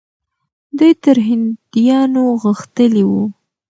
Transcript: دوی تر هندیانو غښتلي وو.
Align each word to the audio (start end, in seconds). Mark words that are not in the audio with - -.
دوی 0.77 0.93
تر 1.03 1.17
هندیانو 1.27 2.23
غښتلي 2.43 3.03
وو. 3.09 3.23